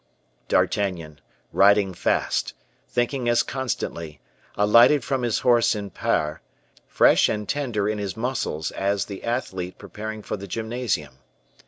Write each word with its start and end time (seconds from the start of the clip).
D'Artagnan, 0.47 1.21
riding 1.53 1.93
fast, 1.93 2.55
thinking 2.89 3.29
as 3.29 3.43
constantly, 3.43 4.19
alighted 4.55 5.03
from 5.03 5.21
his 5.21 5.37
horse 5.41 5.75
in 5.75 5.91
Pairs, 5.91 6.39
fresh 6.87 7.29
and 7.29 7.47
tender 7.47 7.87
in 7.87 7.99
his 7.99 8.17
muscles 8.17 8.71
as 8.71 9.05
the 9.05 9.23
athlete 9.23 9.77
preparing 9.77 10.23
for 10.23 10.37
the 10.37 10.47
gymnasium. 10.47 11.17